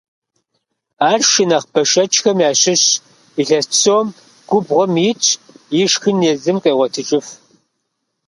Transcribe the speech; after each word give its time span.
Ар 1.11 1.21
шы 1.29 1.43
нэхъ 1.49 1.69
бэшэчхэм 1.73 2.37
ящыщщ, 2.49 2.89
илъэс 3.41 3.65
псом 3.71 4.07
губгъуэм 4.49 4.93
итщ, 5.09 5.27
и 5.79 5.81
шхын 5.91 6.17
езым 6.33 6.57
къегъуэтыжыф. 6.63 7.27